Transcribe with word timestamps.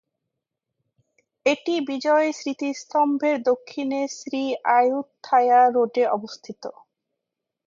এটি 1.45 1.73
বিজয় 1.89 2.27
স্মৃতিস্তম্ভের 2.31 3.35
দক্ষিণে 3.49 4.01
শ্রী 4.17 4.43
আয়ুতথায়া 4.77 5.61
রোডে 5.75 6.03
অবস্থিত। 6.11 6.63